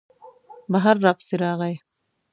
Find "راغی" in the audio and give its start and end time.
1.43-1.75